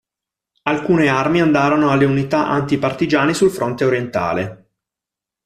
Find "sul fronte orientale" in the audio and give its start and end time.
3.35-4.69